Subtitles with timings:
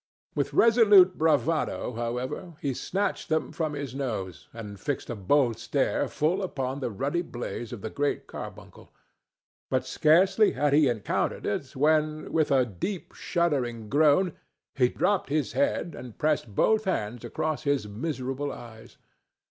[0.33, 6.07] With resolute bravado, however, he snatched them from his nose and fixed a bold stare
[6.07, 8.91] full upon the ruddy blaze of the Great Carbuncle.
[9.69, 14.35] But scarcely had he encountered it when, with a deep, shuddering groan,
[14.73, 18.97] he dropped his head and pressed both hands across his miserable eyes.